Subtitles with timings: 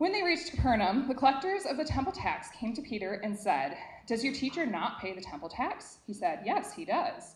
[0.00, 3.76] When they reached Capernaum, the collectors of the temple tax came to Peter and said,
[4.06, 5.98] Does your teacher not pay the temple tax?
[6.06, 7.34] He said, Yes, he does.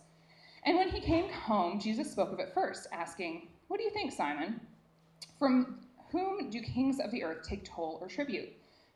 [0.65, 4.13] And when he came home, Jesus spoke of it first, asking, What do you think,
[4.13, 4.63] Simon?
[5.39, 5.81] From
[6.11, 8.49] whom do kings of the earth take toll or tribute?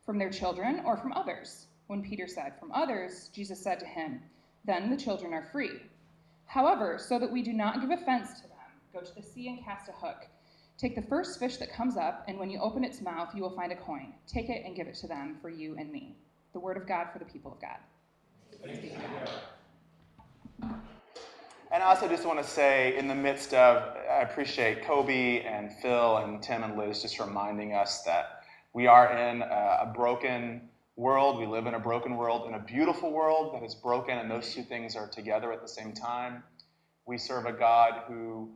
[0.06, 1.66] From their children or from others?
[1.88, 4.22] When Peter said, From others, Jesus said to him,
[4.64, 5.82] Then the children are free.
[6.46, 9.62] However, so that we do not give offense to them, go to the sea and
[9.62, 10.26] cast a hook.
[10.78, 13.50] Take the first fish that comes up, and when you open its mouth, you will
[13.50, 14.14] find a coin.
[14.28, 16.14] Take it and give it to them for you and me.
[16.52, 17.78] The word of God for the people of God.
[21.72, 25.72] And I also just want to say, in the midst of, I appreciate Kobe and
[25.82, 31.40] Phil and Tim and Liz just reminding us that we are in a, broken world.
[31.40, 34.54] We live in a broken world, in a beautiful world that is broken, and those
[34.54, 36.44] two things are together at the same time.
[37.04, 38.50] We serve a God who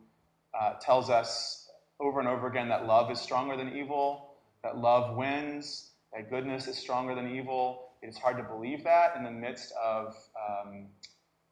[0.58, 1.61] uh, tells us
[2.02, 4.34] over and over again that love is stronger than evil,
[4.64, 7.90] that love wins, that goodness is stronger than evil.
[8.02, 10.86] It is hard to believe that in the midst of um,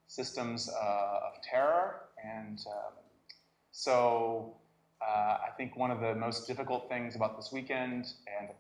[0.08, 2.00] systems uh, of terror.
[2.24, 2.92] And um,
[3.70, 4.56] so
[5.00, 8.50] uh, I think one of the most difficult things about this weekend, and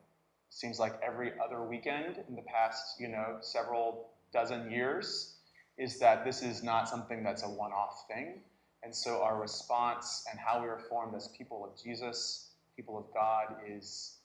[0.50, 5.34] seems like every other weekend in the past, you know, several dozen years,
[5.76, 8.40] is that this is not something that's a one-off thing.
[8.82, 13.04] And so our response and how we are formed as people of Jesus, people of
[13.12, 14.16] God, is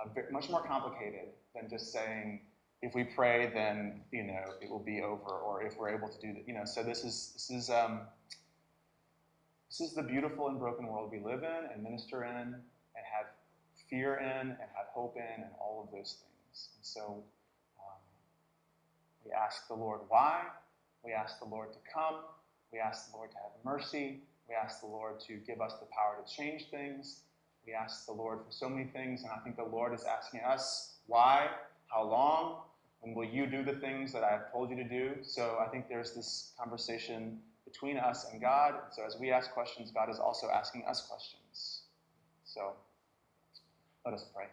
[0.00, 2.40] uh, much more complicated than just saying,
[2.82, 6.20] if we pray, then you know it will be over, or if we're able to
[6.20, 6.46] do that.
[6.46, 8.00] You know, so this is this is um,
[9.70, 12.54] this is the beautiful and broken world we live in, and minister in, and
[12.94, 13.26] have
[13.88, 16.68] fear in, and have hope in, and all of those things.
[16.76, 17.24] And so
[17.80, 18.00] um,
[19.24, 20.42] we ask the Lord why.
[21.04, 22.16] We ask the Lord to come.
[22.76, 24.20] We ask the Lord to have mercy.
[24.50, 27.22] We ask the Lord to give us the power to change things.
[27.66, 30.40] We ask the Lord for so many things, and I think the Lord is asking
[30.40, 31.48] us why,
[31.86, 32.58] how long,
[33.02, 35.12] and will you do the things that I have told you to do?
[35.22, 38.74] So I think there's this conversation between us and God.
[38.92, 41.84] So as we ask questions, God is also asking us questions.
[42.44, 42.74] So
[44.04, 44.48] let us pray.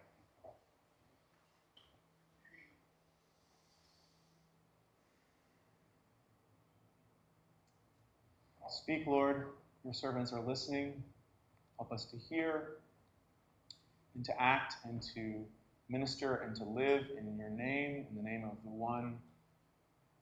[8.83, 9.47] Speak, Lord.
[9.85, 11.01] Your servants are listening.
[11.79, 12.71] Help us to hear
[14.13, 15.45] and to act and to
[15.87, 19.19] minister and to live in your name, in the name of the one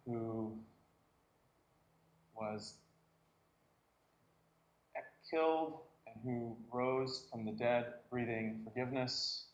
[0.06, 0.54] who
[2.40, 2.76] was
[5.28, 9.46] killed and who rose from the dead, breathing forgiveness.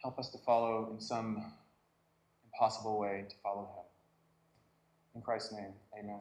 [0.00, 1.42] Help us to follow in some
[2.44, 3.84] impossible way to follow him.
[5.16, 6.20] In Christ's name, amen.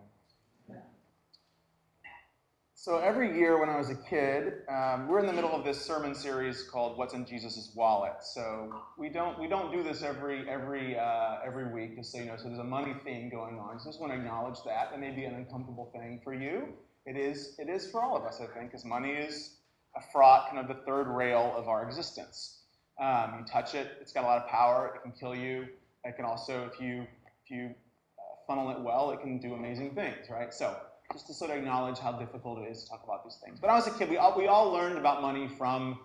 [2.86, 5.84] So every year when I was a kid, um, we're in the middle of this
[5.84, 10.48] sermon series called "What's in Jesus' Wallet." So we don't we don't do this every
[10.48, 12.38] every uh, every week, just so you know.
[12.38, 13.80] So there's a money theme going on.
[13.80, 14.92] So I just want to acknowledge that.
[14.92, 16.76] That may be an uncomfortable thing for you.
[17.08, 19.58] It is it is for all of us, I think, because money is
[19.98, 22.66] a fraught kind of the third rail of our existence.
[23.02, 24.94] Um, you touch it, it's got a lot of power.
[24.96, 25.66] It can kill you.
[26.04, 29.96] It can also, if you if you uh, funnel it well, it can do amazing
[29.96, 30.54] things, right?
[30.54, 30.78] So
[31.16, 33.58] just to sort of acknowledge how difficult it is to talk about these things.
[33.58, 35.98] But when I was a kid, we all, we all learned about money from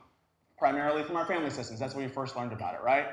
[0.56, 1.80] primarily from our family systems.
[1.80, 3.06] That's where we first learned about it, right?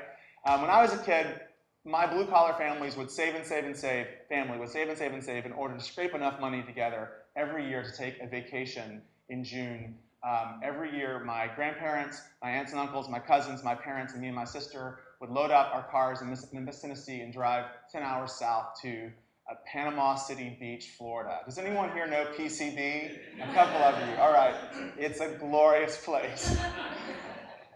[0.46, 1.40] Um, when I was a kid,
[1.84, 5.12] my blue collar families would save and save and save, family would save and save
[5.12, 9.02] and save in order to scrape enough money together every year to take a vacation
[9.28, 9.96] in June.
[10.22, 14.28] Um, every year, my grandparents, my aunts and uncles, my cousins, my parents, and me
[14.28, 18.34] and my sister would load up our cars in Memphis, Tennessee and drive 10 hours
[18.34, 19.10] south to
[19.50, 21.38] at Panama City Beach, Florida.
[21.46, 23.18] Does anyone here know PCB?
[23.40, 24.16] A couple of you.
[24.16, 24.54] All right.
[24.98, 26.56] It's a glorious place.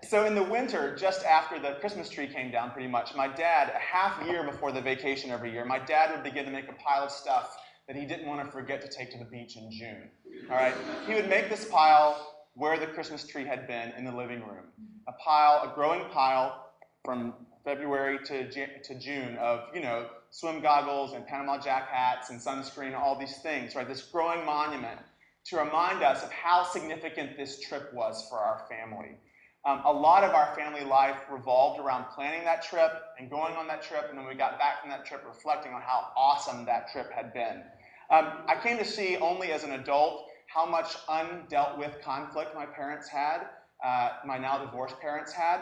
[0.03, 3.73] So in the winter, just after the Christmas tree came down pretty much, my dad,
[3.75, 6.75] a half year before the vacation every year, my dad would begin to make a
[6.75, 7.57] pile of stuff
[7.87, 10.11] that he didn't want to forget to take to the beach in June.
[10.51, 10.75] All right?
[11.07, 14.67] He would make this pile where the Christmas tree had been in the living room.
[15.09, 16.67] A pile, a growing pile
[17.05, 17.33] from
[17.65, 22.99] February to, to June of, you know, swim goggles and Panama Jack hats and sunscreen,
[22.99, 23.87] all these things, right?
[23.87, 24.99] This growing monument
[25.45, 29.19] to remind us of how significant this trip was for our family.
[29.67, 33.69] Um, a lot of our family life revolved around planning that trip and going on
[33.69, 36.91] that trip, and then we got back from that trip reflecting on how awesome that
[36.91, 37.63] trip had been.
[38.11, 42.67] Um, I came to see only as an adult how much undealt with conflict my
[42.67, 43.43] parents had,
[43.85, 45.61] uh, my now divorced parents had.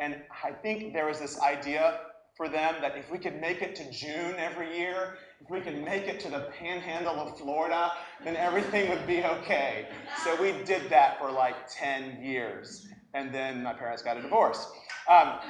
[0.00, 2.00] And I think there was this idea
[2.38, 5.84] for them that if we could make it to June every year, if we could
[5.84, 7.92] make it to the panhandle of Florida,
[8.24, 9.88] then everything would be okay.
[10.24, 12.86] So we did that for like 10 years.
[13.14, 14.70] and then my parents got a divorce.
[15.08, 15.40] Um,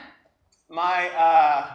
[0.70, 1.74] my, uh,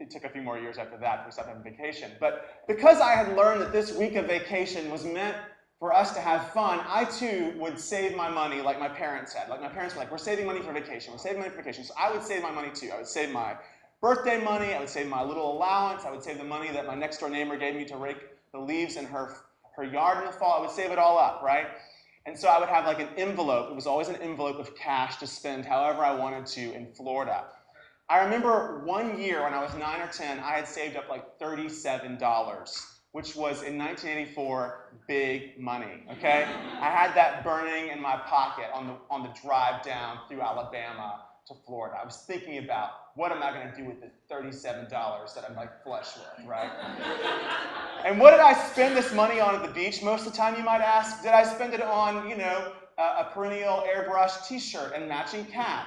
[0.00, 2.10] it took a few more years after that to stop having vacation.
[2.20, 5.36] But because I had learned that this week of vacation was meant
[5.78, 9.48] for us to have fun, I too would save my money like my parents had.
[9.48, 11.84] Like my parents were like, we're saving money for vacation, we're saving money for vacation.
[11.84, 12.90] So I would save my money too.
[12.92, 13.54] I would save my
[14.04, 16.94] birthday money, I would save my little allowance, I would save the money that my
[16.94, 18.18] next door neighbor gave me to rake
[18.52, 19.34] the leaves in her,
[19.76, 20.58] her yard in the fall.
[20.58, 21.68] I would save it all up, right?
[22.26, 23.70] And so I would have like an envelope.
[23.70, 27.46] It was always an envelope of cash to spend however I wanted to in Florida.
[28.10, 31.38] I remember one year when I was nine or 10, I had saved up like
[31.38, 32.20] $37,
[33.12, 36.44] which was in 1984 big money, okay?
[36.78, 41.22] I had that burning in my pocket on the, on the drive down through Alabama
[41.46, 41.96] to Florida.
[41.98, 45.54] I was thinking about what am I going to do with the $37 that I'm
[45.54, 46.70] like flush with, right?
[48.04, 50.56] and what did I spend this money on at the beach most of the time,
[50.56, 51.22] you might ask?
[51.22, 55.86] Did I spend it on, you know, a perennial airbrush t-shirt and matching cap?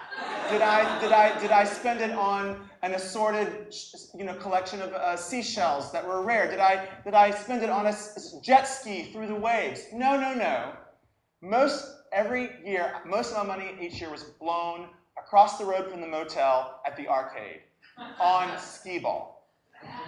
[0.49, 3.73] Did I, did I, did I spend it on an assorted
[4.17, 6.49] you know, collection of uh, seashells that were rare?
[6.49, 7.95] Did I, did I spend it on a
[8.41, 9.85] jet ski through the waves?
[9.93, 10.73] No, no, no.
[11.41, 14.87] Most, every year, most of my money each year was blown
[15.27, 17.59] across the road from the motel at the arcade
[18.21, 19.51] on skee ball.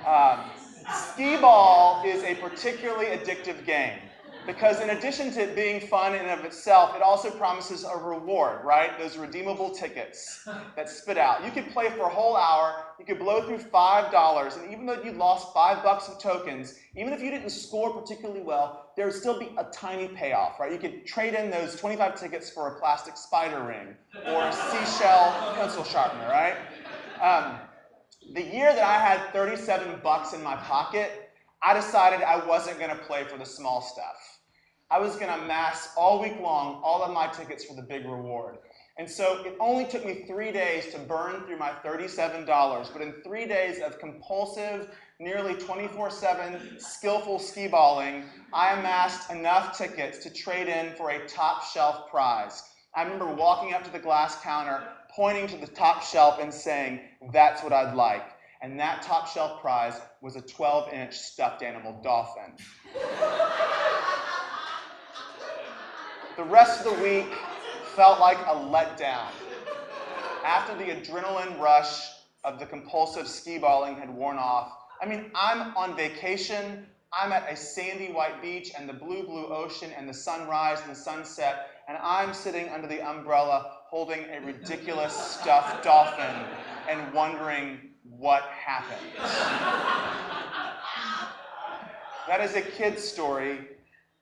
[0.08, 0.50] Um,
[0.94, 4.00] skee ball is a particularly addictive game
[4.48, 7.98] because in addition to it being fun in and of itself, it also promises a
[7.98, 8.98] reward, right?
[8.98, 11.44] Those redeemable tickets that spit out.
[11.44, 15.02] You could play for a whole hour, you could blow through $5, and even though
[15.04, 19.16] you lost five bucks of tokens, even if you didn't score particularly well, there would
[19.16, 20.74] still be a tiny payoff, right?
[20.74, 23.96] You could trade in those 25 tickets for a plastic spider ring
[24.28, 26.58] or a seashell pencil sharpener, right?
[27.22, 27.60] Um,
[28.34, 31.32] the year that I had 37 bucks in my pocket,
[31.64, 34.42] I decided I wasn't going to play for the small stuff.
[34.92, 38.04] I was going to amass all week long all of my tickets for the big
[38.04, 38.58] reward.
[38.98, 43.14] And so it only took me three days to burn through my $37, but in
[43.24, 48.24] three days of compulsive, nearly 24 7 skillful skee balling,
[48.54, 52.64] I amassed enough tickets to trade in for a top shelf prize.
[52.96, 54.82] I remember walking up to the glass counter,
[55.14, 57.02] pointing to the top shelf, and saying,
[57.34, 58.24] That's what I'd like.
[58.62, 62.54] And that top shelf prize was a 12 inch stuffed animal dolphin.
[66.38, 67.34] the rest of the week
[67.96, 69.28] felt like a letdown.
[70.46, 72.10] After the adrenaline rush
[72.46, 74.72] of the compulsive skee balling had worn off,
[75.02, 76.86] I mean, I'm on vacation.
[77.14, 80.92] I'm at a sandy white beach and the blue, blue ocean and the sunrise and
[80.92, 86.36] the sunset, and I'm sitting under the umbrella holding a ridiculous stuffed dolphin
[86.88, 89.00] and wondering what happened.
[92.28, 93.60] that is a kid's story,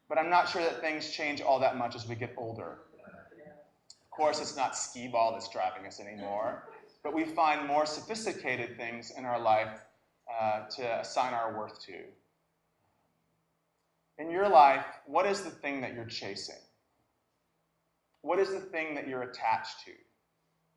[0.07, 2.77] but I'm not sure that things change all that much as we get older.
[3.89, 6.69] Of course, it's not skee ball that's driving us anymore,
[7.03, 9.81] but we find more sophisticated things in our life
[10.29, 11.93] uh, to assign our worth to.
[14.19, 16.55] In your life, what is the thing that you're chasing?
[18.21, 19.91] What is the thing that you're attached to?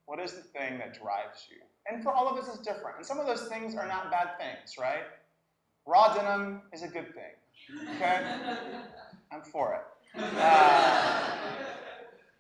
[0.06, 1.56] What is the thing that drives you?
[1.91, 2.99] And for all of us, it's different.
[2.99, 5.05] And some of those things are not bad things, right?
[5.87, 7.94] Raw denim is a good thing.
[7.96, 8.37] Okay?
[9.32, 10.23] I'm for it.
[10.23, 11.31] Uh,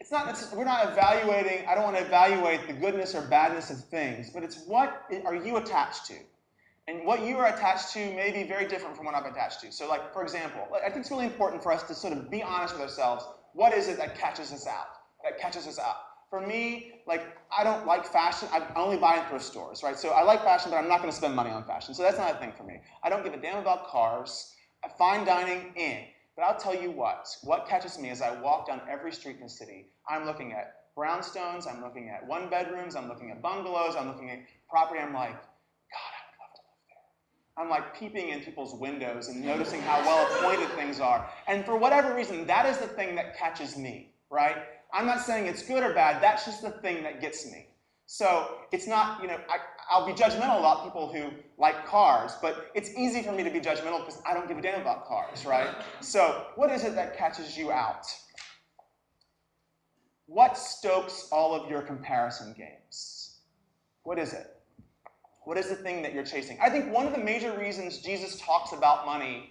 [0.00, 3.70] it's not, it's, we're not evaluating, I don't want to evaluate the goodness or badness
[3.70, 6.14] of things, but it's what are you attached to?
[6.90, 9.70] And what you are attached to may be very different from what I'm attached to.
[9.70, 12.42] So, like, for example, I think it's really important for us to sort of be
[12.42, 13.24] honest with ourselves.
[13.52, 14.88] What is it that catches us out?
[15.22, 15.96] That catches us out?
[16.30, 18.48] For me, like, I don't like fashion.
[18.52, 19.96] I only buy in thrift stores, right?
[19.96, 21.94] So I like fashion, but I'm not going to spend money on fashion.
[21.94, 22.80] So that's not a thing for me.
[23.04, 24.52] I don't give a damn about cars.
[24.84, 26.04] I Fine dining, in.
[26.36, 29.42] But I'll tell you what, what catches me as I walk down every street in
[29.42, 33.94] the city, I'm looking at brownstones, I'm looking at one bedrooms, I'm looking at bungalows,
[33.96, 37.02] I'm looking at property, I'm like, God, I would love to live there.
[37.56, 41.28] I'm like peeping in people's windows and noticing how well appointed things are.
[41.46, 44.56] And for whatever reason, that is the thing that catches me, right?
[44.92, 47.66] I'm not saying it's good or bad, that's just the thing that gets me.
[48.06, 52.70] So it's not, you know, I, will be judgmental about people who like cars, but
[52.74, 55.44] it's easy for me to be judgmental because I don't give a damn about cars,
[55.46, 55.68] right?
[56.00, 58.06] So what is it that catches you out?
[60.26, 63.38] What stokes all of your comparison games?
[64.02, 64.59] What is it?
[65.44, 66.58] What is the thing that you're chasing?
[66.60, 69.50] I think one of the major reasons Jesus talks about money,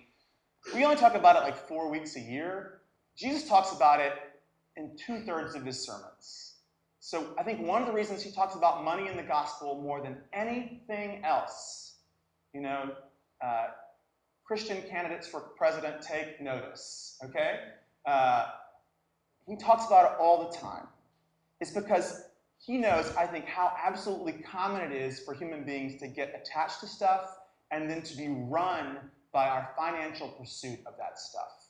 [0.74, 2.82] we only talk about it like four weeks a year.
[3.18, 4.14] Jesus talks about it
[4.78, 6.56] in two thirds of his sermons.
[7.00, 10.02] So I think one of the reasons he talks about money in the gospel more
[10.02, 11.96] than anything else,
[12.54, 12.92] you know,
[13.44, 13.68] uh,
[14.46, 17.60] Christian candidates for president take notice, okay?
[18.06, 18.48] Uh,
[19.48, 20.88] he talks about it all the time.
[21.62, 22.29] It's because
[22.70, 26.82] he knows, I think, how absolutely common it is for human beings to get attached
[26.82, 27.22] to stuff
[27.72, 28.98] and then to be run
[29.34, 31.66] by our financial pursuit of that stuff.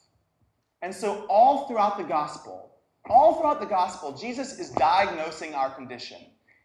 [0.82, 2.72] And so, all throughout the gospel,
[3.10, 6.18] all throughout the gospel, Jesus is diagnosing our condition.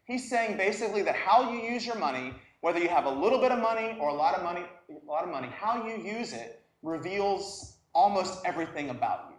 [0.03, 3.53] He's saying basically that how you use your money, whether you have a little bit
[3.53, 6.61] of money or a lot of money, a lot of money, how you use it
[6.83, 9.37] reveals almost everything about you.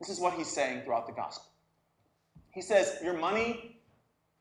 [0.00, 1.50] This is what he's saying throughout the gospel.
[2.52, 3.74] He says, Your money,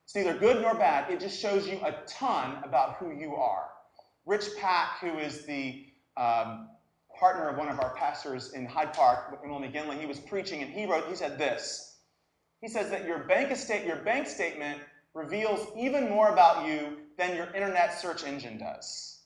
[0.04, 1.10] it's neither good nor bad.
[1.12, 3.70] It just shows you a ton about who you are.
[4.26, 5.86] Rich Pack, who is the
[6.18, 6.70] um,
[7.18, 10.72] partner of one of our pastors in Hyde Park, Emil McGinley, he was preaching and
[10.72, 11.98] he wrote, he said this.
[12.62, 14.80] He says that your bank, estate, your bank statement
[15.14, 19.22] reveals even more about you than your internet search engine does.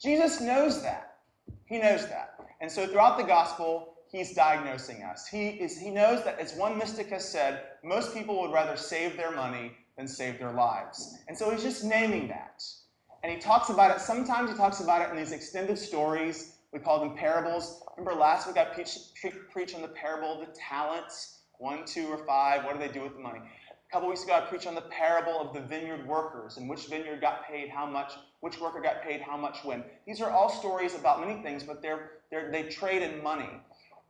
[0.00, 1.16] Jesus knows that.
[1.64, 2.34] He knows that.
[2.60, 5.26] And so throughout the gospel, he's diagnosing us.
[5.26, 9.16] He, is, he knows that, as one mystic has said, most people would rather save
[9.16, 11.18] their money than save their lives.
[11.28, 12.62] And so he's just naming that.
[13.24, 16.56] And he talks about it, sometimes he talks about it in these extended stories.
[16.72, 17.82] We call them parables.
[17.96, 19.14] Remember last week I preached,
[19.50, 22.64] preached on the parable of the talents one, two, or five.
[22.64, 23.38] What do they do with the money?
[23.38, 26.86] A couple weeks ago, I preached on the parable of the vineyard workers and which
[26.86, 29.84] vineyard got paid how much, which worker got paid how much when.
[30.06, 33.50] These are all stories about many things, but they're, they're, they trade in money.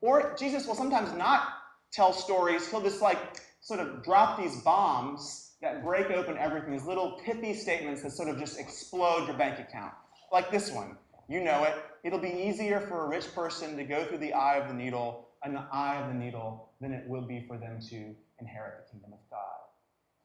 [0.02, 1.48] Or Jesus will sometimes not
[1.92, 2.68] tell stories.
[2.70, 3.18] He'll just like
[3.60, 8.28] sort of drop these bombs that break open everything, these little pithy statements that sort
[8.28, 9.94] of just explode your bank account.
[10.30, 10.98] Like this one.
[11.28, 11.74] You know it.
[12.02, 15.28] It'll be easier for a rich person to go through the eye of the needle,
[15.44, 18.90] and the eye of the needle, than it will be for them to inherit the
[18.90, 19.38] kingdom of God.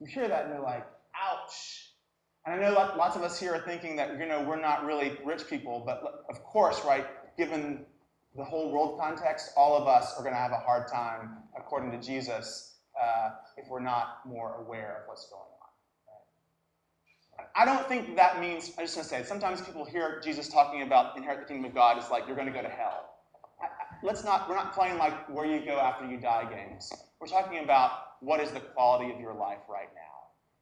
[0.00, 1.92] You hear that and you're like, ouch.
[2.44, 5.16] And I know lots of us here are thinking that, you know, we're not really
[5.24, 7.06] rich people, but of course, right,
[7.36, 7.86] given
[8.36, 11.90] the whole world context, all of us are going to have a hard time, according
[11.90, 15.48] to Jesus, uh, if we're not more aware of what's going on.
[17.38, 17.48] Right?
[17.56, 20.82] I don't think that means, I'm just going to say, sometimes people hear Jesus talking
[20.82, 23.08] about inherit the kingdom of God is like you're going to go to hell.
[24.02, 26.92] let's not, we're not playing like where you go after you die games.
[27.20, 30.02] We're talking about what is the quality of your life right now.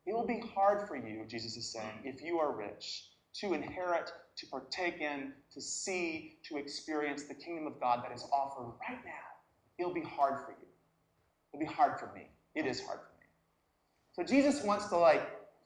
[0.06, 3.08] It will be hard for you, Jesus is saying, if you are rich,
[3.40, 8.24] to inherit, to partake in, to see, to experience the kingdom of God that is
[8.32, 9.12] offered right now.
[9.78, 10.66] It'll be hard for you.
[11.52, 12.28] It'll be hard for me.
[12.54, 13.26] It is hard for me.
[14.12, 15.22] So Jesus wants to like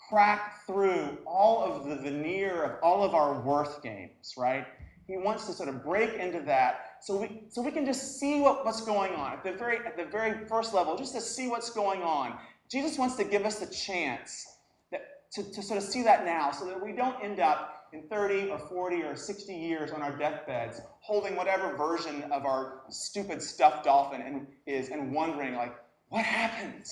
[0.09, 4.67] crack through all of the veneer of all of our worth games, right?
[5.07, 8.41] He wants to sort of break into that so we so we can just see
[8.41, 11.49] what, what's going on at the very at the very first level, just to see
[11.49, 12.39] what's going on.
[12.71, 14.47] Jesus wants to give us the chance
[14.93, 18.02] that, to, to sort of see that now so that we don't end up in
[18.09, 23.42] 30 or 40 or 60 years on our deathbeds holding whatever version of our stupid
[23.42, 25.75] stuffed dolphin and, is and wondering like
[26.09, 26.85] what happened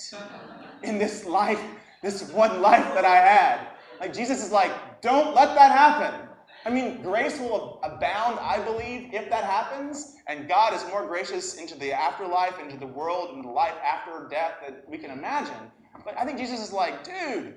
[0.83, 1.61] in this life
[2.01, 3.67] this one life that i had?
[3.99, 6.27] Like jesus is like don't let that happen.
[6.65, 11.55] I mean grace will abound i believe if that happens and god is more gracious
[11.55, 15.71] into the afterlife into the world into the life after death that we can imagine.
[16.03, 17.55] But i think jesus is like dude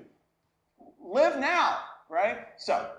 [1.01, 1.79] live now
[2.13, 2.37] right?
[2.57, 2.89] So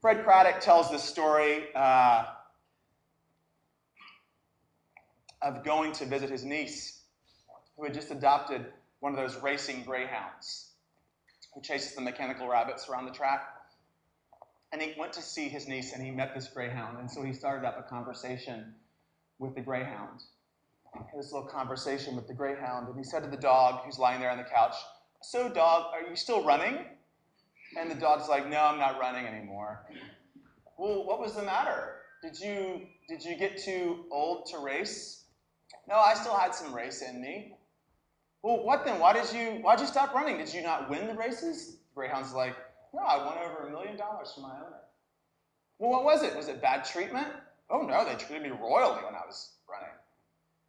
[0.00, 2.24] Fred Craddock tells this story uh,
[5.42, 7.02] of going to visit his niece,
[7.76, 8.64] who had just adopted
[9.00, 10.70] one of those racing greyhounds,
[11.52, 13.42] who chases the mechanical rabbits around the track.
[14.72, 16.98] And he went to see his niece and he met this greyhound.
[16.98, 18.74] And so he started up a conversation
[19.38, 20.20] with the greyhound.
[21.16, 22.88] This little conversation with the greyhound.
[22.88, 24.74] And he said to the dog, who's lying there on the couch,
[25.22, 26.84] So, dog, are you still running?
[27.78, 29.86] And the dog's like, no, I'm not running anymore.
[30.78, 31.96] Well, what was the matter?
[32.22, 35.24] Did you did you get too old to race?
[35.88, 37.54] No, I still had some race in me.
[38.42, 38.98] Well, what then?
[38.98, 40.38] Why did you why'd you stop running?
[40.38, 41.76] Did you not win the races?
[41.76, 42.56] The Greyhound's like,
[42.92, 44.82] no, I won over a million dollars from my owner.
[45.78, 46.36] Well, what was it?
[46.36, 47.28] Was it bad treatment?
[47.70, 49.94] Oh no, they treated me royally when I was running.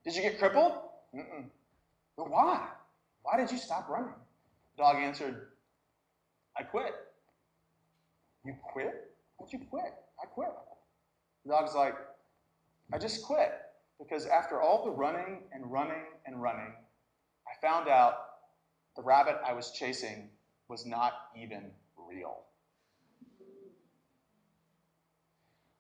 [0.04, 0.74] Did you get crippled?
[1.16, 1.46] Mm-mm.
[2.18, 2.68] But why?
[3.24, 4.14] Why did you stop running?
[4.78, 5.49] The dog answered,
[6.60, 6.94] I quit.
[8.44, 9.12] You quit?
[9.38, 9.94] Why'd you quit?
[10.22, 10.50] I quit.
[11.46, 11.96] The dog's like,
[12.94, 13.54] I just quit
[13.98, 16.74] because after all the running and running and running,
[17.48, 18.14] I found out
[18.98, 20.30] the rabbit I was chasing
[20.68, 22.42] was not even real.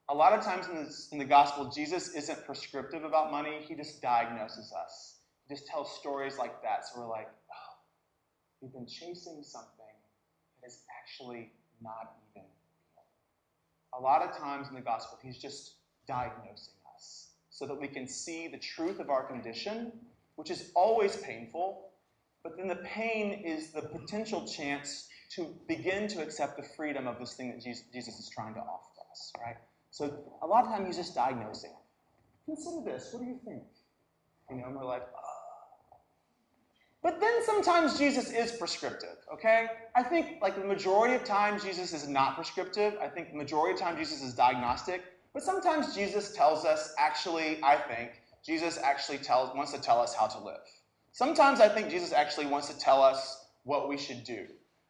[0.07, 3.75] A lot of times in, this, in the gospel, Jesus isn't prescriptive about money, he
[3.75, 5.17] just diagnoses us.
[5.45, 6.85] He just tells stories like that.
[6.85, 7.73] So we're like, oh,
[8.61, 9.78] we've been chasing something
[11.09, 11.51] actually
[11.81, 13.99] not even real.
[13.99, 15.75] A lot of times in the gospel, he's just
[16.07, 19.91] diagnosing us so that we can see the truth of our condition,
[20.35, 21.89] which is always painful,
[22.43, 27.19] but then the pain is the potential chance to begin to accept the freedom of
[27.19, 29.57] this thing that Jesus is trying to offer us, right?
[29.91, 30.11] So
[30.41, 31.73] a lot of times he's just diagnosing.
[32.45, 33.09] Consider this.
[33.11, 33.63] What do you think?
[34.49, 35.03] You know, and we're like.
[37.01, 39.67] But then sometimes Jesus is prescriptive, okay?
[39.95, 42.95] I think like the majority of times Jesus is not prescriptive.
[43.01, 45.03] I think the majority of times Jesus is diagnostic.
[45.33, 50.13] But sometimes Jesus tells us, actually, I think, Jesus actually tells, wants to tell us
[50.13, 50.59] how to live.
[51.11, 54.47] Sometimes I think Jesus actually wants to tell us what we should do.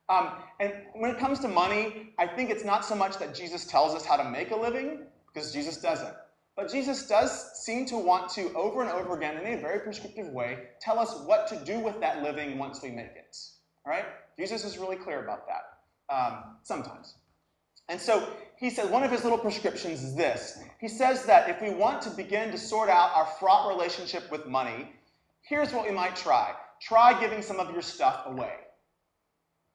[0.08, 3.66] Um, and when it comes to money, I think it's not so much that Jesus
[3.66, 5.01] tells us how to make a living,
[5.32, 6.16] because Jesus doesn't.
[6.60, 10.28] But Jesus does seem to want to, over and over again, in a very prescriptive
[10.28, 13.38] way, tell us what to do with that living once we make it.
[13.86, 14.04] All right?
[14.38, 17.13] Jesus is really clear about that, um, sometimes.
[17.88, 20.60] And so he says one of his little prescriptions is this.
[20.82, 24.46] He says that if we want to begin to sort out our fraught relationship with
[24.46, 24.92] money,
[25.44, 28.56] here's what we might try try giving some of your stuff away.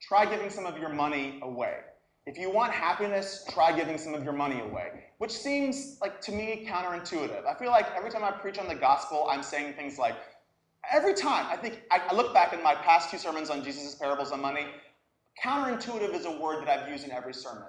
[0.02, 1.78] Try giving some of your money away.
[2.26, 6.32] If you want happiness, try giving some of your money away, which seems like to
[6.32, 7.44] me counterintuitive.
[7.44, 10.16] I feel like every time I preach on the gospel, I'm saying things like,
[10.90, 14.32] every time, I think, I, look back in my past two sermons on Jesus' parables
[14.32, 14.66] on money,
[15.42, 17.68] counterintuitive is a word that I've used in every sermon.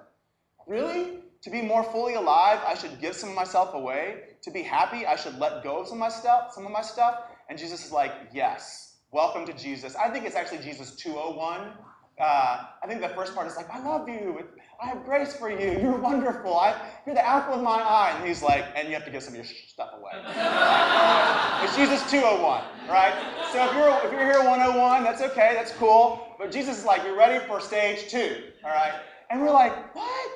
[0.66, 1.18] Really?
[1.42, 4.22] To be more fully alive, I should give some of myself away.
[4.42, 6.82] To be happy, I should let go of some of my stuff, some of my
[6.82, 7.24] stuff.
[7.50, 9.94] And Jesus is like, yes, welcome to Jesus.
[9.96, 11.72] I think it's actually Jesus 201.
[12.18, 14.42] Uh, I think the first part is like, I love you.
[14.82, 15.78] I have grace for you.
[15.82, 16.56] You're wonderful.
[16.56, 16.74] I,
[17.06, 18.14] you're the apple of my eye.
[18.16, 20.12] And he's like, and you have to give some of your stuff away.
[21.64, 23.14] it's Jesus 201, right?
[23.52, 25.52] So if you're, if you're here 101, that's okay.
[25.54, 26.34] That's cool.
[26.38, 28.94] But Jesus is like, you're ready for stage two, all right?
[29.30, 30.30] And we're like, what?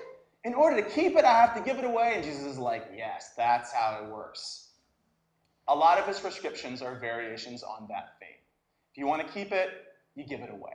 [0.45, 2.13] In order to keep it, I have to give it away?
[2.15, 4.69] And Jesus is like, yes, that's how it works.
[5.69, 8.29] A lot of his prescriptions are variations on that theme.
[8.93, 9.71] If you want to keep it,
[10.15, 10.73] you give it away.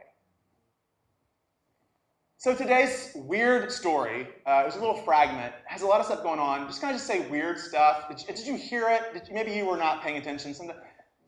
[2.38, 6.22] So today's weird story, uh, it was a little fragment, has a lot of stuff
[6.22, 6.68] going on.
[6.68, 8.10] Just kind of just say weird stuff.
[8.10, 9.02] Did you, did you hear it?
[9.16, 10.54] You, maybe you were not paying attention.
[10.54, 10.72] Some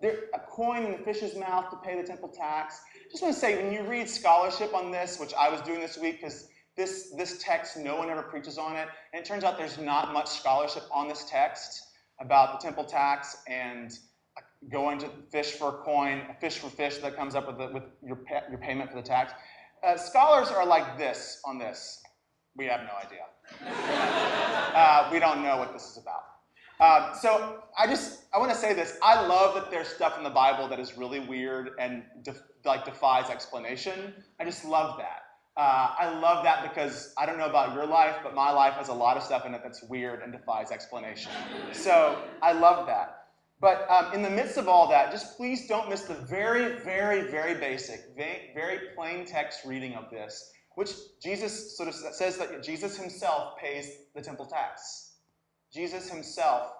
[0.01, 2.81] there, a coin in the fish's mouth to pay the temple tax.
[3.09, 5.97] Just want to say, when you read scholarship on this, which I was doing this
[5.97, 9.57] week because this, this text, no one ever preaches on it, and it turns out
[9.57, 11.83] there's not much scholarship on this text
[12.19, 13.97] about the temple tax and
[14.69, 17.69] going to fish for a coin, a fish for fish that comes up with, the,
[17.73, 19.33] with your, your payment for the tax.
[19.87, 22.01] Uh, scholars are like this on this.
[22.57, 23.23] We have no idea.
[24.75, 26.23] uh, we don't know what this is about.
[26.79, 28.97] Uh, so I just I want to say this.
[29.01, 32.83] I love that there's stuff in the Bible that is really weird and def- like
[32.83, 34.13] defies explanation.
[34.41, 35.21] I just love that.
[35.55, 38.89] Uh, I love that because I don't know about your life, but my life has
[38.89, 41.31] a lot of stuff in it that's weird and defies explanation.
[41.71, 43.16] So I love that.
[43.59, 47.21] But um, in the midst of all that, just please don't miss the very, very,
[47.31, 50.91] very basic, very plain text reading of this, which
[51.23, 55.13] Jesus sort of says that Jesus himself pays the temple tax.
[55.73, 56.71] Jesus himself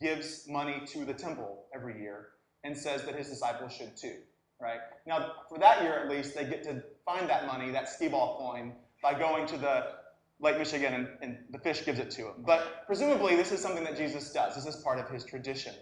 [0.00, 2.30] gives money to the temple every year
[2.64, 4.16] and says that his disciples should too,
[4.60, 4.80] right?
[5.06, 8.38] Now, for that year at least, they get to find that money, that skee ball
[8.38, 8.72] coin,
[9.04, 9.92] by going to the
[10.40, 12.34] Lake Michigan and, and the fish gives it to him.
[12.44, 14.56] But presumably, this is something that Jesus does.
[14.56, 15.74] This is part of his tradition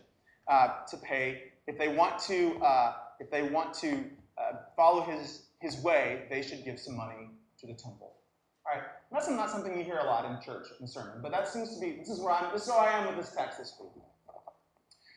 [0.48, 1.42] uh, to pay.
[1.66, 4.04] If they want to, uh, if they want to
[4.38, 7.30] uh, follow his, his way, they should give some money
[7.60, 8.14] to the temple.
[8.66, 11.48] All right, that's not something you hear a lot in church in sermon, but that
[11.48, 13.58] seems to be, this is where I'm, this is where I am with this text
[13.58, 13.90] this week.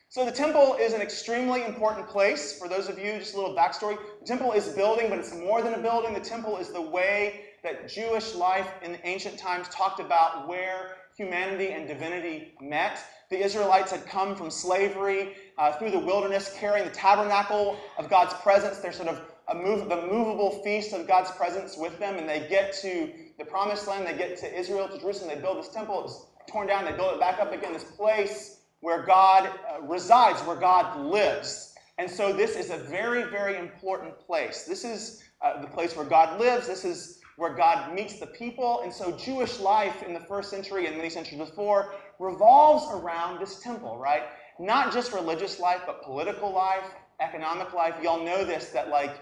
[0.08, 2.58] So the temple is an extremely important place.
[2.58, 3.96] For those of you, just a little backstory.
[4.20, 6.14] The temple is a building, but it's more than a building.
[6.14, 11.72] The temple is the way that Jewish life in ancient times talked about where humanity
[11.72, 12.98] and divinity met.
[13.30, 18.34] The Israelites had come from slavery uh, through the wilderness, carrying the tabernacle of God's
[18.34, 18.78] presence.
[18.78, 19.20] They're sort of
[19.54, 23.86] move, the movable feast of God's presence with them, and they get to the promised
[23.86, 24.06] land.
[24.06, 25.34] They get to Israel, to Jerusalem.
[25.34, 26.04] They build this temple.
[26.04, 26.84] It's torn down.
[26.84, 27.72] They build it back up again.
[27.72, 31.74] This place where God uh, resides, where God lives.
[31.98, 34.64] And so this is a very, very important place.
[34.64, 36.66] This is uh, the place where God lives.
[36.66, 38.82] This is where God meets the people.
[38.82, 43.60] And so Jewish life in the first century and many centuries before revolves around this
[43.60, 44.24] temple, right?
[44.58, 46.84] Not just religious life, but political life,
[47.18, 47.94] economic life.
[48.02, 49.12] Y'all know this that like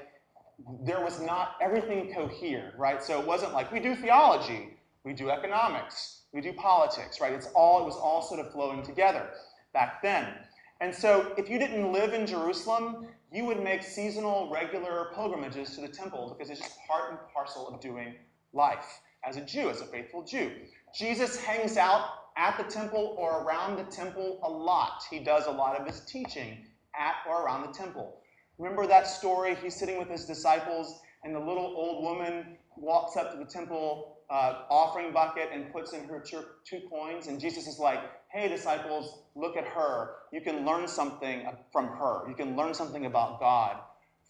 [0.85, 3.01] there was not everything cohered, right?
[3.01, 4.71] So it wasn't like we do theology,
[5.05, 7.33] we do economics, we do politics, right?
[7.33, 9.31] It's all it was all sort of flowing together
[9.73, 10.27] back then.
[10.81, 15.81] And so if you didn't live in Jerusalem, you would make seasonal, regular pilgrimages to
[15.81, 18.15] the temple because it's just part and parcel of doing
[18.53, 20.51] life as a Jew, as a faithful Jew.
[20.95, 25.03] Jesus hangs out at the temple or around the temple a lot.
[25.11, 26.65] He does a lot of his teaching
[26.99, 28.21] at or around the temple.
[28.59, 29.57] Remember that story?
[29.63, 34.19] He's sitting with his disciples, and the little old woman walks up to the temple
[34.31, 37.27] uh, offering bucket and puts in her two, two coins.
[37.27, 40.17] And Jesus is like, Hey, disciples, look at her.
[40.33, 42.29] You can learn something from her.
[42.29, 43.79] You can learn something about God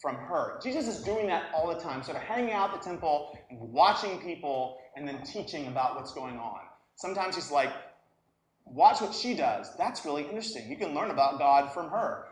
[0.00, 0.60] from her.
[0.62, 3.58] Jesus is doing that all the time, sort of hanging out at the temple and
[3.60, 6.60] watching people and then teaching about what's going on.
[6.94, 7.72] Sometimes he's like,
[8.64, 9.76] watch what she does.
[9.76, 10.70] That's really interesting.
[10.70, 12.26] You can learn about God from her.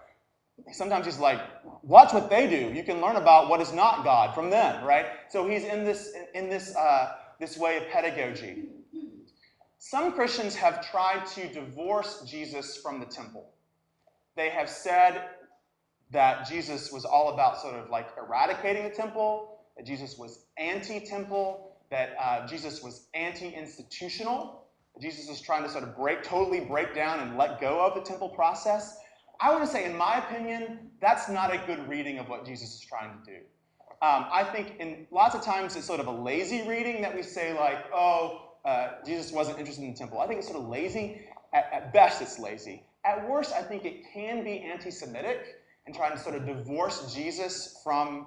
[0.72, 1.40] Sometimes he's like,
[1.82, 2.72] watch what they do.
[2.72, 5.06] You can learn about what is not God from them, right?
[5.28, 8.68] So he's in this in this uh, this way of pedagogy.
[9.78, 13.50] Some Christians have tried to divorce Jesus from the temple.
[14.34, 15.22] They have said
[16.10, 21.00] that Jesus was all about sort of like eradicating the temple, that Jesus was anti
[21.00, 24.66] temple, that uh, Jesus was anti institutional,
[25.00, 28.00] Jesus is trying to sort of break, totally break down and let go of the
[28.00, 28.96] temple process.
[29.40, 32.74] I want to say, in my opinion, that's not a good reading of what Jesus
[32.74, 33.36] is trying to do.
[34.02, 37.22] Um, I think in lots of times it's sort of a lazy reading that we
[37.22, 40.20] say like, oh, uh, Jesus wasn't interested in the temple.
[40.20, 41.22] I think it's sort of lazy.
[41.54, 42.82] At, at best, it's lazy.
[43.04, 45.38] At worst, I think it can be anti-Semitic
[45.86, 48.26] and trying to sort of divorce Jesus from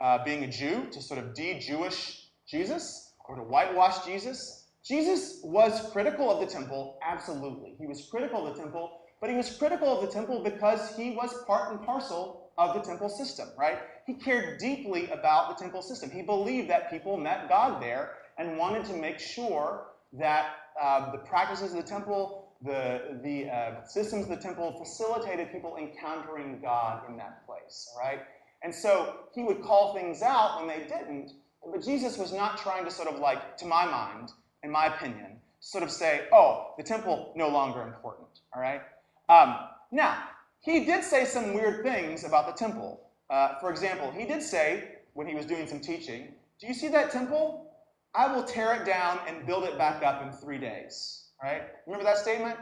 [0.00, 4.66] uh, being a Jew to sort of de-Jewish Jesus or to whitewash Jesus.
[4.84, 7.74] Jesus was critical of the temple, absolutely.
[7.78, 11.10] He was critical of the temple, but he was critical of the temple because he
[11.10, 13.78] was part and parcel of the temple system, right?
[14.06, 16.10] He cared deeply about the temple system.
[16.10, 21.18] He believed that people met God there and wanted to make sure that uh, the
[21.18, 27.02] practices of the temple, the, the uh, systems of the temple facilitated people encountering God
[27.08, 28.20] in that place, right?
[28.62, 31.32] And so he would call things out when they didn't,
[31.70, 35.38] but Jesus was not trying to sort of like, to my mind, in my opinion,
[35.60, 38.80] sort of say, oh, the temple no longer important, all right?
[39.28, 39.56] Um,
[39.90, 40.22] now,
[40.60, 43.00] he did say some weird things about the temple.
[43.30, 46.88] Uh, for example, he did say, when he was doing some teaching, do you see
[46.88, 47.67] that temple?
[48.14, 51.26] I will tear it down and build it back up in three days.
[51.42, 51.62] Right?
[51.86, 52.56] Remember that statement?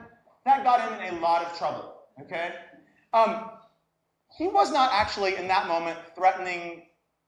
[0.45, 1.95] That got him in a lot of trouble.
[2.21, 2.53] Okay?
[3.13, 3.51] Um,
[4.37, 6.83] he was not actually, in that moment, threatening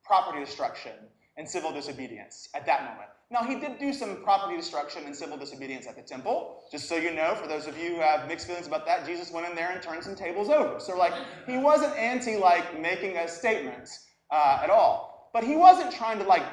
[0.05, 0.93] property destruction
[1.37, 3.09] and civil disobedience at that moment.
[3.31, 6.63] Now, he did do some property destruction and civil disobedience at the temple.
[6.73, 9.31] Just so you know, for those of you who have mixed feelings about that, Jesus
[9.31, 10.81] went in there and turned some tables over.
[10.81, 11.13] So, like,
[11.47, 13.91] he wasn't anti, like, making a statement
[14.31, 15.31] uh, at all.
[15.35, 16.45] But he wasn't trying to, like,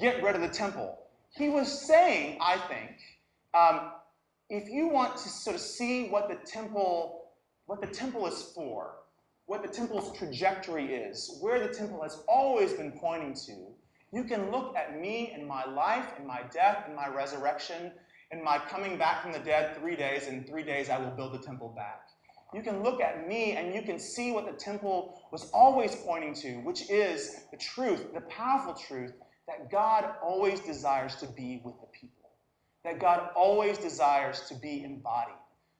[0.00, 0.98] get rid of the temple.
[1.30, 2.98] He was saying, I think,
[3.54, 3.92] um,
[4.48, 7.30] if you want to sort of see what the temple,
[7.66, 8.94] what the temple is for,
[9.46, 13.66] what the temple's trajectory is, where the temple has always been pointing to,
[14.12, 17.92] you can look at me and my life and my death and my resurrection
[18.32, 20.26] and my coming back from the dead three days.
[20.26, 22.08] In three days, I will build the temple back.
[22.54, 26.34] You can look at me and you can see what the temple was always pointing
[26.34, 29.12] to, which is the truth, the powerful truth
[29.46, 32.30] that God always desires to be with the people,
[32.84, 35.34] that God always desires to be embodied,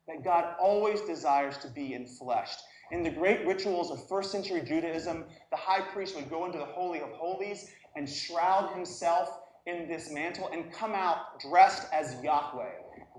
[0.07, 2.59] that God always desires to be enfleshed.
[2.93, 6.65] In the great rituals of first century Judaism, the high priest would go into the
[6.65, 12.71] Holy of Holies and shroud himself in this mantle and come out dressed as Yahweh.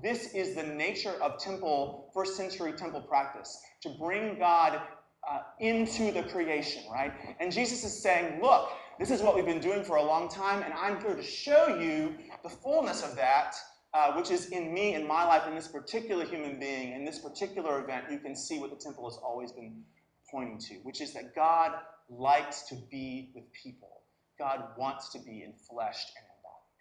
[0.02, 4.82] This is the nature of temple, first century temple practice, to bring God
[5.30, 7.12] uh, into the creation, right?
[7.42, 10.64] And Jesus is saying, look, this is what we've been doing for a long time,
[10.64, 13.56] and I'm here to show you the fullness of that,
[13.94, 17.20] uh, which is in me, in my life, in this particular human being, in this
[17.20, 18.06] particular event.
[18.10, 19.84] You can see what the temple has always been
[20.32, 21.74] pointing to, which is that God
[22.10, 24.02] likes to be with people.
[24.40, 26.78] God wants to be in enfleshed and embodied,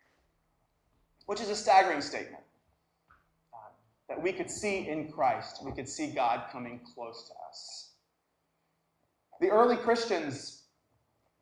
[1.27, 2.43] which is a staggering statement.
[3.53, 3.69] Uh,
[4.09, 7.93] that we could see in Christ, we could see God coming close to us.
[9.41, 10.63] The early Christians,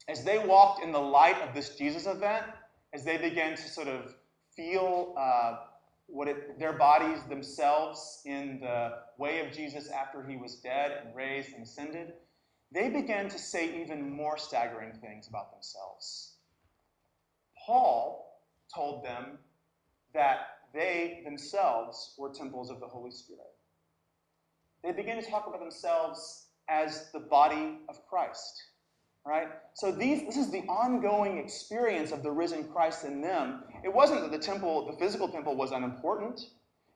[0.09, 2.45] as they walked in the light of this Jesus event,
[2.93, 4.15] as they began to sort of
[4.55, 5.57] feel uh,
[6.07, 11.15] what it, their bodies themselves in the way of Jesus after he was dead and
[11.15, 12.13] raised and ascended,
[12.73, 16.35] they began to say even more staggering things about themselves.
[17.67, 18.43] Paul
[18.75, 19.39] told them
[20.13, 20.39] that
[20.75, 23.43] they themselves were temples of the Holy Spirit.
[24.83, 28.63] They began to talk about themselves as the body of Christ.
[29.27, 29.49] Right?
[29.73, 33.65] So these, this is the ongoing experience of the risen Christ in them.
[33.83, 36.49] It wasn't that the temple, the physical temple, was unimportant.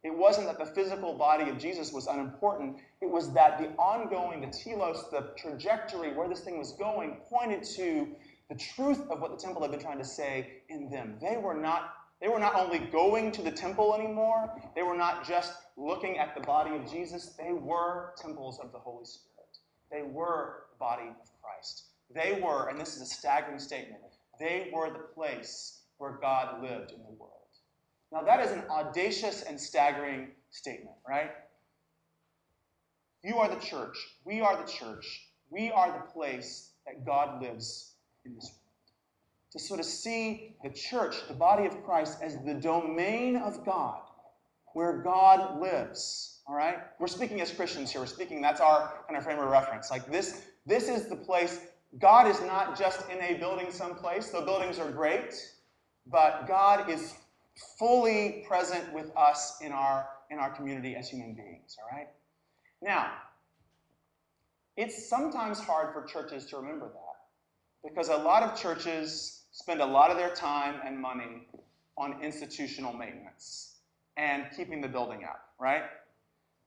[0.04, 2.76] It wasn't that the physical body of Jesus was unimportant.
[3.00, 7.64] It was that the ongoing, the telos, the trajectory where this thing was going pointed
[7.76, 8.08] to
[8.48, 11.16] the truth of what the temple had been trying to say in them.
[11.20, 15.24] They were not they were not only going to the temple anymore, they were not
[15.24, 19.58] just looking at the body of Jesus, they were temples of the Holy Spirit.
[19.92, 21.84] They were the body of Christ.
[22.14, 24.02] They were, and this is a staggering statement,
[24.40, 27.32] they were the place where God lived in the world.
[28.12, 31.30] Now, that is an audacious and staggering statement, right?
[33.22, 33.98] You are the church.
[34.24, 35.26] We are the church.
[35.50, 37.94] We are the place that God lives
[38.24, 38.54] in this world.
[39.52, 44.00] To sort of see the church, the body of Christ, as the domain of God,
[44.74, 46.40] where God lives.
[46.46, 46.78] All right?
[46.98, 48.00] We're speaking as Christians here.
[48.00, 49.90] We're speaking, that's our kind of frame of reference.
[49.90, 51.60] Like this, this is the place.
[51.96, 55.34] God is not just in a building someplace, The buildings are great,
[56.06, 57.14] but God is
[57.78, 62.08] fully present with us in our in our community as human beings, all right?
[62.82, 63.12] Now,
[64.76, 69.86] it's sometimes hard for churches to remember that because a lot of churches spend a
[69.86, 71.48] lot of their time and money
[71.96, 73.78] on institutional maintenance
[74.16, 75.84] and keeping the building up, right?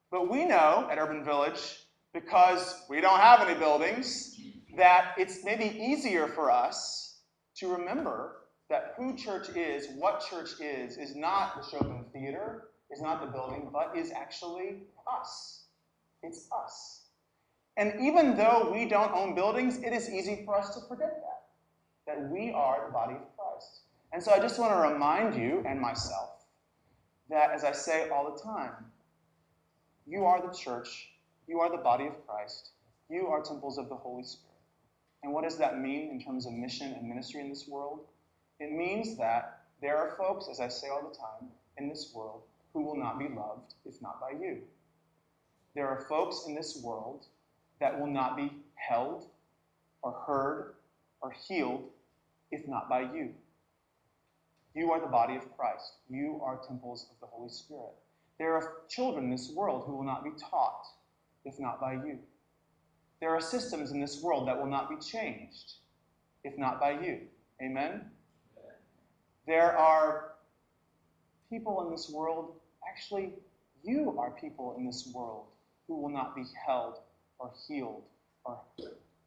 [0.10, 4.36] But we know at Urban Village, because we don't have any buildings,
[4.78, 7.20] that it's maybe easier for us
[7.58, 8.38] to remember
[8.70, 13.28] that who church is, what church is, is not the Chopin Theater, is not the
[13.28, 14.78] building, but is actually
[15.12, 15.66] us.
[16.24, 17.02] It's us.
[17.78, 22.16] And even though we don't own buildings, it is easy for us to forget that,
[22.16, 23.82] that we are the body of Christ.
[24.14, 26.30] And so I just want to remind you and myself
[27.30, 28.72] that, as I say all the time,
[30.06, 31.10] you are the church,
[31.48, 32.72] you are the body of Christ,
[33.10, 34.51] you are temples of the Holy Spirit.
[35.24, 38.02] And what does that mean in terms of mission and ministry in this world?
[38.60, 42.42] It means that there are folks, as I say all the time, in this world
[42.74, 44.62] who will not be loved if not by you.
[45.76, 47.26] There are folks in this world
[47.80, 49.26] that will not be held
[50.02, 50.74] or heard
[51.22, 51.90] or healed
[52.52, 53.34] if not by you.
[54.76, 55.94] You are the body of Christ.
[56.10, 57.94] You are temples of the Holy Spirit.
[58.38, 60.86] There are children in this world who will not be taught
[61.46, 62.20] if not by you.
[63.22, 65.76] There are systems in this world that will not be changed
[66.44, 67.20] if not by you.
[67.62, 68.02] Amen?
[69.46, 70.34] There are
[71.50, 72.56] people in this world,
[72.90, 73.34] actually,
[73.84, 75.46] you are people in this world
[75.88, 76.98] who will not be held
[77.40, 78.04] or healed
[78.46, 78.60] or,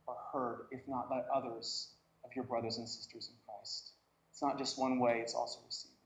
[0.06, 1.90] or heard if not by others
[2.24, 3.90] of your brothers and sisters in Christ.
[4.30, 5.96] It's not just one way, it's also receiving.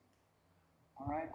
[0.99, 1.31] All right?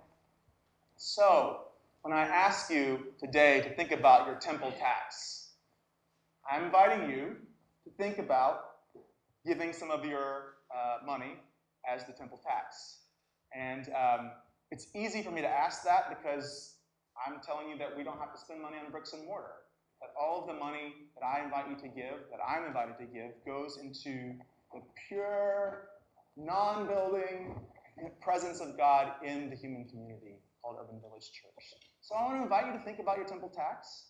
[0.97, 1.61] So,
[2.01, 5.42] when I ask you today to think about your temple tax,
[6.49, 7.35] I'm inviting you
[7.85, 8.61] to think about
[9.45, 11.35] giving some of your uh, money
[11.87, 12.99] as the temple tax.
[13.55, 14.31] And um,
[14.71, 16.75] it's easy for me to ask that because
[17.25, 19.53] I'm telling you that we don't have to spend money on bricks and mortar.
[20.01, 23.05] That all of the money that I invite you to give, that I'm invited to
[23.05, 24.33] give, goes into
[24.73, 25.87] the pure,
[26.35, 27.55] non building
[28.21, 31.79] presence of God in the human community called Urban Village Church.
[32.01, 34.07] So I want to invite you to think about your temple tax.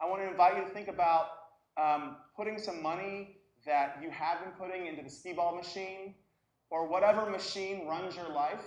[0.00, 1.26] I want to invite you to think about
[1.80, 6.14] um, putting some money that you have been putting into the skee ball machine
[6.70, 8.64] or whatever machine runs your life,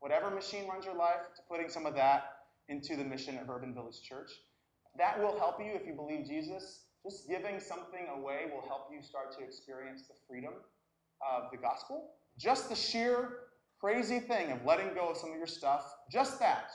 [0.00, 2.24] whatever machine runs your life, to putting some of that
[2.68, 4.30] into the mission of Urban Village Church.
[4.98, 6.80] That will help you if you believe Jesus.
[7.04, 10.52] Just giving something away will help you start to experience the freedom
[11.20, 12.10] of the gospel.
[12.38, 13.38] Just the sheer
[13.80, 16.70] crazy thing of letting go of some of your stuff, just that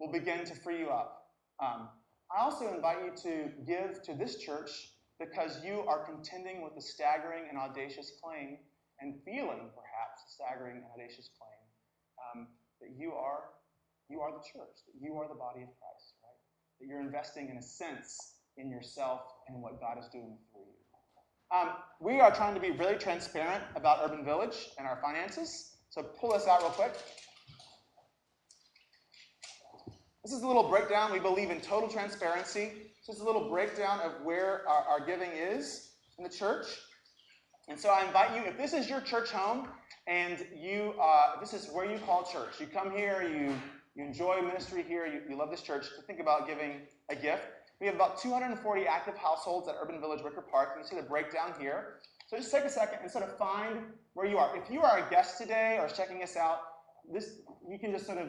[0.00, 1.26] will begin to free you up.
[1.62, 1.88] Um,
[2.32, 4.70] I also invite you to give to this church
[5.20, 8.58] because you are contending with the staggering and audacious claim
[9.00, 11.60] and feeling perhaps a staggering and audacious claim
[12.18, 12.48] um,
[12.80, 13.50] that you are
[14.08, 16.36] you are the church, that you are the body of Christ, right?
[16.80, 20.82] That you're investing in a sense in yourself and what God is doing through you.
[21.56, 25.76] Um, we are trying to be really transparent about Urban Village and our finances.
[25.90, 26.94] So pull this out real quick.
[30.24, 31.10] This is a little breakdown.
[31.10, 32.70] We believe in total transparency.
[33.08, 36.66] This is a little breakdown of where our, our giving is in the church.
[37.66, 39.66] And so I invite you, if this is your church home
[40.06, 43.52] and you, uh, this is where you call church, you come here, you,
[43.96, 47.42] you enjoy ministry here, you, you love this church, to think about giving a gift.
[47.80, 50.76] We have about 240 active households at Urban Village Wicker Park.
[50.78, 51.94] You see the breakdown here.
[52.28, 53.80] So just take a second and sort of find
[54.14, 54.56] where you are.
[54.56, 56.60] If you are a guest today or checking us out,
[57.12, 58.28] this you can just sort of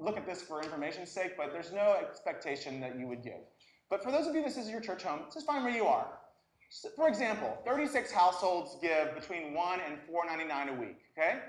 [0.00, 3.40] look at this for information's sake, but there's no expectation that you would give.
[3.90, 6.06] But for those of you this is your church home, just find where you are.
[6.96, 11.40] For example, 36 households give between 1 and 4.99 a week, okay?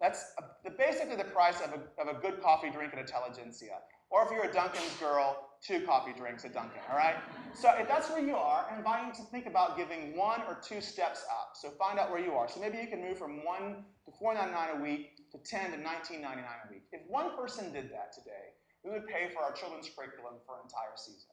[0.00, 3.78] That's a, the, basically the price of a, of a good coffee drink at Intelligentsia.
[4.10, 7.16] Or if you're a Dunkin's girl, two coffee drinks at Dunkin', all right?
[7.52, 10.56] So if that's where you are, I invite you to think about giving one or
[10.62, 11.50] two steps up.
[11.54, 12.48] So find out where you are.
[12.48, 16.22] So maybe you can move from 1 to 4.99 a week to 10 to 19.99
[16.24, 16.84] a week.
[16.92, 20.62] If one person did that today, we would pay for our children's curriculum for an
[20.64, 21.28] entire season.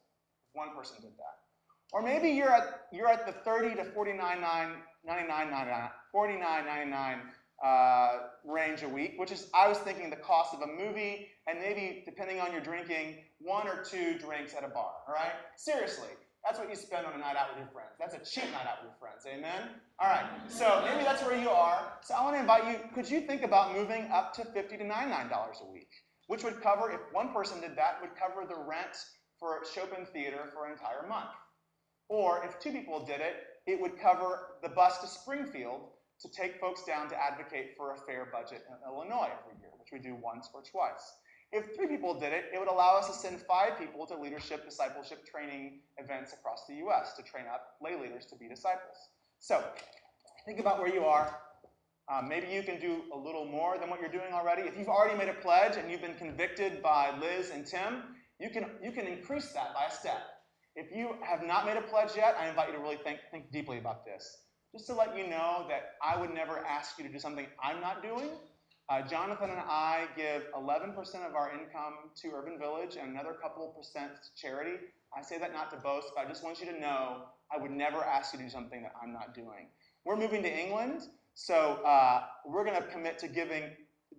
[0.50, 1.36] If one person did that.
[1.92, 5.28] Or maybe you're at, you're at the 30 to 49, 99,
[6.66, 7.20] 99
[7.64, 11.58] uh, range a week, which is, I was thinking, the cost of a movie and
[11.60, 15.32] maybe, depending on your drinking, one or two drinks at a bar, all right?
[15.56, 16.08] Seriously,
[16.46, 17.98] that's what you spend on a night out with your friends.
[17.98, 19.66] That's a cheap night out with your friends, amen?
[19.98, 21.98] All right, so maybe that's where you are.
[22.02, 24.84] So I want to invite you, could you think about moving up to 50 to
[24.84, 25.90] $99 a week,
[26.28, 28.94] which would cover, if one person did that, would cover the rent
[29.40, 31.34] for Chopin Theater for an entire month.
[32.08, 35.80] Or if two people did it, it would cover the bus to Springfield
[36.20, 39.90] to take folks down to advocate for a fair budget in Illinois every year, which
[39.92, 41.12] we do once or twice.
[41.52, 44.64] If three people did it, it would allow us to send five people to leadership,
[44.64, 47.14] discipleship training events across the U.S.
[47.16, 48.96] to train up lay leaders to be disciples.
[49.38, 49.62] So
[50.44, 51.38] think about where you are.
[52.08, 54.62] Um, maybe you can do a little more than what you're doing already.
[54.62, 58.02] If you've already made a pledge and you've been convicted by Liz and Tim,
[58.38, 60.20] you can, you can increase that by a step.
[60.76, 63.50] If you have not made a pledge yet, I invite you to really think, think
[63.50, 64.36] deeply about this.
[64.72, 67.80] Just to let you know that I would never ask you to do something I'm
[67.80, 68.28] not doing.
[68.88, 70.94] Uh, Jonathan and I give 11%
[71.26, 74.76] of our income to Urban Village and another couple percent to charity.
[75.16, 77.22] I say that not to boast, but I just want you to know
[77.52, 79.68] I would never ask you to do something that I'm not doing.
[80.04, 81.02] We're moving to England,
[81.34, 83.64] so uh, we're going to commit to giving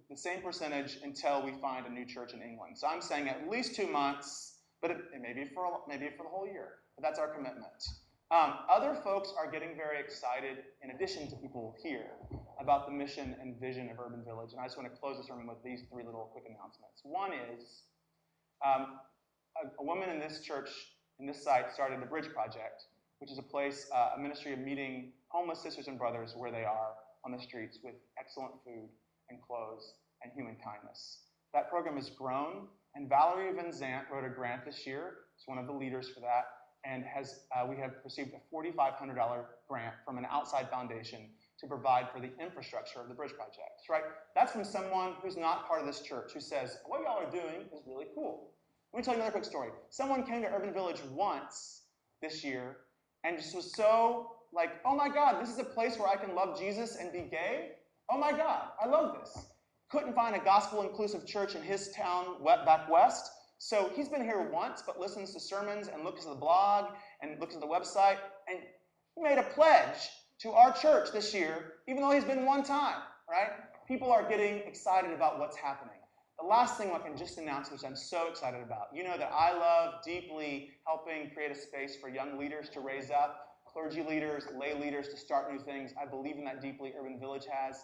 [0.10, 2.78] the same percentage until we find a new church in England.
[2.78, 6.24] So I'm saying at least two months but it, it may be for maybe for
[6.24, 6.80] the whole year.
[6.96, 7.84] But that's our commitment.
[8.32, 12.12] Um, other folks are getting very excited, in addition to people here,
[12.60, 14.52] about the mission and vision of Urban Village.
[14.52, 17.02] And I just want to close the sermon with these three little quick announcements.
[17.04, 17.84] One is
[18.66, 19.00] um,
[19.62, 20.70] a, a, woman in this church,
[21.20, 22.86] in this site, started the Bridge Project,
[23.20, 26.64] which is a place, uh, a ministry of meeting homeless sisters and brothers where they
[26.64, 26.94] are
[27.26, 28.90] on the streets with excellent food
[29.30, 29.94] and clothes
[30.24, 31.20] and human kindness.
[31.54, 32.68] That program has grown
[32.98, 35.30] and Valerie Van Zant wrote a grant this year.
[35.36, 36.46] It's one of the leaders for that,
[36.84, 42.10] and has uh, we have received a $4,500 grant from an outside foundation to provide
[42.12, 44.04] for the infrastructure of the bridge projects, Right?
[44.36, 47.66] That's from someone who's not part of this church who says what y'all are doing
[47.74, 48.52] is really cool.
[48.94, 49.70] Let me tell you another quick story.
[49.90, 51.84] Someone came to Urban Village once
[52.22, 52.78] this year
[53.24, 56.36] and just was so like, oh my God, this is a place where I can
[56.36, 57.72] love Jesus and be gay.
[58.10, 59.48] Oh my God, I love this
[59.90, 63.32] couldn't find a gospel inclusive church in his town back west.
[63.58, 66.92] So he's been here once, but listens to sermons and looks at the blog
[67.22, 68.18] and looks at the website.
[68.48, 68.60] And
[69.20, 70.10] made a pledge
[70.40, 73.52] to our church this year, even though he's been one time, right?
[73.88, 75.96] People are getting excited about what's happening.
[76.40, 79.32] The last thing I can just announce, which I'm so excited about, you know that
[79.34, 84.44] I love deeply helping create a space for young leaders to raise up, clergy leaders,
[84.60, 85.94] lay leaders to start new things.
[86.00, 86.94] I believe in that deeply.
[86.98, 87.82] Urban Village has.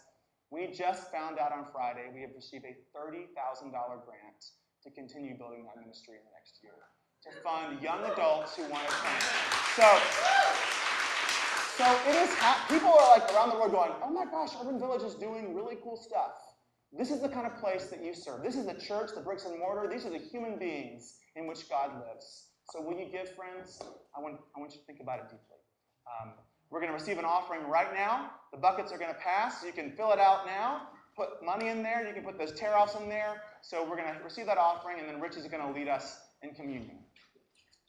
[0.52, 3.26] We just found out on Friday we have received a $30,000
[3.72, 4.46] grant
[4.84, 6.78] to continue building that ministry in the next year
[7.24, 9.22] to fund young adults who want to train.
[9.76, 10.83] So,
[11.78, 12.30] so it is.
[12.36, 15.56] Ha- people are like around the world going, "Oh my gosh, Urban Village is doing
[15.56, 16.34] really cool stuff."
[16.96, 18.44] This is the kind of place that you serve.
[18.44, 19.90] This is the church, the bricks and mortar.
[19.90, 22.50] These are the human beings in which God lives.
[22.72, 23.82] So, will you give, friends?
[24.16, 25.58] I want, I want you to think about it deeply.
[26.06, 26.34] Um,
[26.70, 28.32] we're going to receive an offering right now.
[28.52, 29.64] The buckets are going to pass.
[29.66, 30.90] You can fill it out now.
[31.16, 32.08] Put money in there.
[32.08, 33.42] You can put those tear offs in there.
[33.62, 36.20] So we're going to receive that offering, and then Rich is going to lead us
[36.42, 37.00] in communion.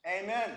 [0.07, 0.51] Amen.